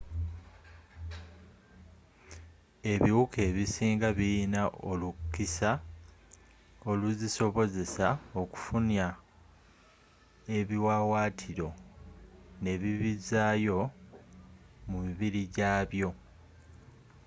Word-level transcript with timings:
ebiwuka 2.93 3.37
ebisinga 3.49 4.07
birina 4.17 4.61
olukisa 4.89 5.71
oluzisobozesa 6.89 8.07
okufunya 8.41 9.07
ebiwaawatiro 10.57 11.69
nebibizaayo 12.63 13.79
mu 14.89 14.97
mibiri 15.05 15.41
gyabyo 15.55 16.09